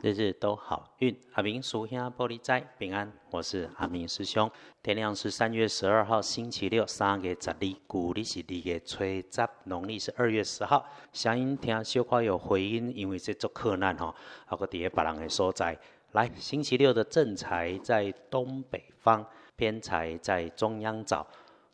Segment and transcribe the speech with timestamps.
[0.00, 3.12] 日日都好运，阿明属下玻璃斋平安。
[3.30, 4.48] 我是阿明师兄。
[4.80, 10.86] 天亮是三月十二号星期六，三月十二，古历是二月初十，农历是二月十号。
[11.12, 14.14] 声音听小可有回音，因为这做困难吼，
[14.46, 15.76] 啊个伫个别人的所在。
[16.12, 19.26] 来，星期六的正财在东北方，
[19.56, 21.26] 偏财在中央找。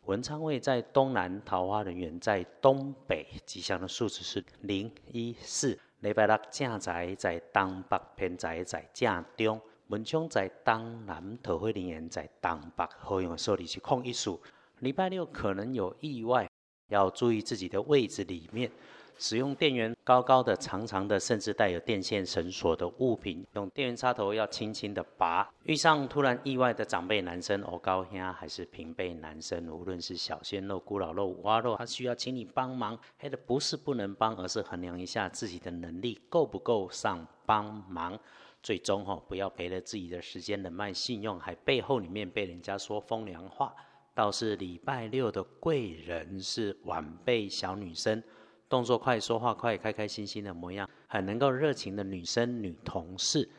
[0.05, 3.27] 文昌位在东南，桃花人员在东北。
[3.45, 5.77] 吉祥的数字是零一四。
[6.05, 9.59] 礼拜六正在在东北，偏在在正中。
[9.87, 12.87] 文昌在东南，桃花人员在东北。
[12.99, 14.39] 好用的数字是空一数。
[14.81, 16.47] 礼拜六可能有意外，
[16.89, 18.69] 要注意自己的位置里面。
[19.17, 25.49] 使用电源高高的、长长的，甚至带有电线绳索的物品，用电源插头要轻轻的拔。
[25.63, 38.19] 遇上突然意外的长辈男生，哦高兄还是平辈男生，无论是小鲜肉、古老肉、五花肉，他需要请你帮忙，黑的不是不能帮，而是衡量一下自己的能力够不够上帮忙。
[38.61, 43.73] 最终哈，不要赔了自己的时间、人脉、信用，还背后里面被人家说风凉话。
[44.13, 48.23] 倒是礼拜六的贵人是晚辈小女生。
[48.67, 53.49] 动作快，说话快，开开心心的模样，很能够热情的女生、女同事。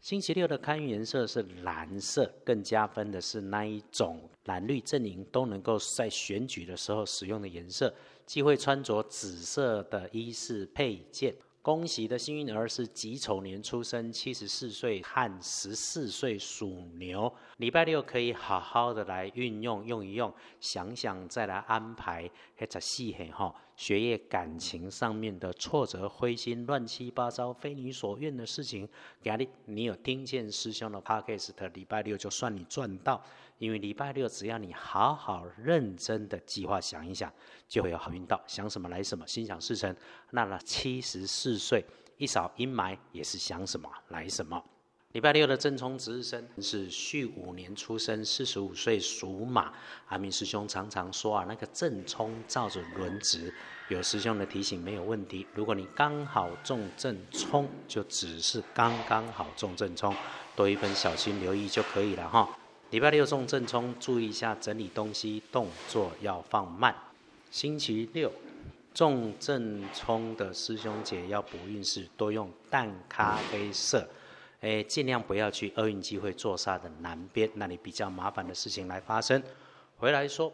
[0.00, 7.94] 星期六的开运颜色是蓝色，更加分的是那一种蓝绿阵营都能够在选举的时候使用的颜色，
[8.24, 11.34] 忌讳穿着紫色的衣饰配件。
[11.62, 17.30] 恭喜的幸运儿是己丑年出生，七十四岁和十四岁属牛。
[17.58, 22.30] 礼拜六可以好好的来运用用一用，想想再来安排。
[22.56, 28.86] 或者细嘿哈，学业感情上面的挫折、灰心、乱七八糟、非你所愿的事情，
[29.22, 33.24] 压力你有听见师兄的 podcast，礼拜六就算你赚到。
[33.56, 37.32] 因为礼拜六只要你好好认真的计划想一想，
[37.66, 39.96] 就会有好运到，想什么来什么，心想事成。
[40.32, 41.82] 那那七十四岁
[42.18, 44.62] 一扫阴霾，也是想什么来什么。
[45.12, 49.72] 礼拜六的正冲值日生是戌五年出生，四十五岁属马。
[50.06, 53.52] 阿明师兄常常说啊，那个正冲照着轮值，
[53.88, 55.44] 有师兄的提醒没有问题。
[55.52, 60.14] 如果你刚好中正冲，就只是刚刚好中正冲，
[60.54, 62.48] 多一分小心留意就可以了哈。
[62.90, 66.94] 礼拜六中正冲，注意一下整理东西动作要放慢。
[67.50, 68.32] 星期六
[68.94, 74.08] 中正冲的师兄姐要补运势，多用淡咖啡色，
[74.60, 79.42] 诶，尽量不要去厄运机会坐煞的南边，那里比较麻烦的事情来发生。
[79.96, 80.52] 回来说，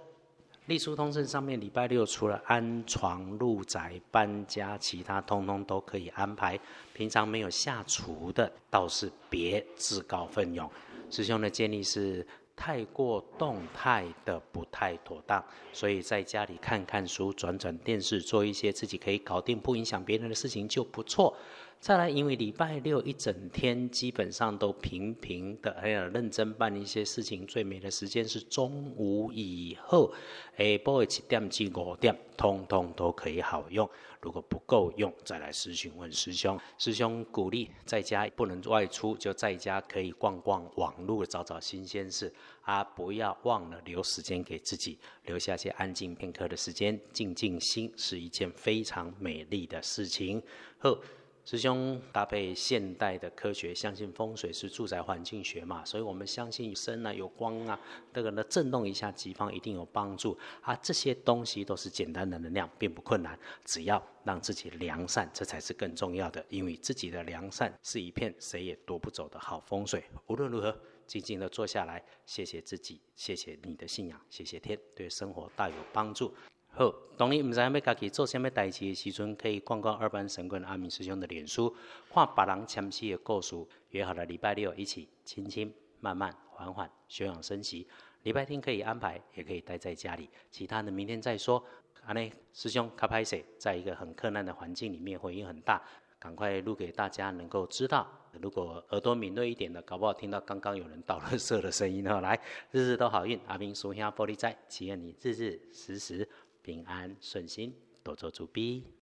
[0.66, 6.58] 立书通胜上面礼拜六除了安床入宅搬家，其他通通都可以安排。
[6.94, 10.70] 平常没有下厨的，倒是别自告奋勇。
[11.10, 12.24] 师兄的建议是，
[12.54, 21.36] 太过动态的不太妥当，所以在家里看看书、转转电视，做一些自己可以搞定、不影响别人的事情就不错。
[21.78, 27.47] 再来，因为礼拜六一整天基本上都平平的，还有认真办一些事情。
[27.47, 30.12] 最美的时间是中午以后，
[30.56, 33.88] 下晡七点至五点，通通都可以好用。
[34.20, 36.59] 如果不够用，再来私询问师兄。
[36.76, 42.82] 师兄鼓励在家不能外出，就在家可以逛逛网络，找找新鲜事啊！
[42.82, 50.42] 不要忘了留时间给自己，留下些安静片刻的时间，静静心是一件非常美丽的事情。
[50.78, 50.98] 后。
[51.46, 57.78] 师兄搭配现代的科学，相信风水是住宅环境学嘛，所以我们相信声啊、有光啊，
[58.12, 60.74] 这个呢震动一下吉方一定有帮助啊。
[60.82, 66.44] 这些东西都是简单的能量，并不困难，只要让自己良善，这才是更重要的。
[66.48, 70.02] 因为自己的良善是一片谁也夺不走的好风水。
[70.26, 76.34] 无论如何，静静的坐下来，谢谢自己，谢谢你的信仰，谢谢天，对生活大有帮助。
[76.78, 81.75] 好，当你唔知要家己做什么代志的时阵，可以逛逛二班神棍阿明师兄的脸书，
[82.12, 83.56] 看别人签诗的故事。
[83.92, 87.88] 约好了礼拜六一起轻轻、慢慢、缓缓休养生息。
[88.25, 90.28] 礼拜天可以安排，也可以待在家里。
[90.50, 91.65] 其他的明天再说。
[92.04, 95.82] 阿内师兄卡拍摄，在一个很困难的环境里面，回音很大，
[96.19, 98.06] 赶快录给大家能够知道。
[98.42, 102.21] 如果耳朵敏锐一点的，搞不好听到刚刚有人倒垃圾的声音哦。
[102.21, 102.39] 来，
[102.71, 106.28] 日日都好运，阿明属下玻璃斋，祈愿你日日时时。
[106.66, 107.72] 平安顺心，
[108.03, 108.83] 多做主逼。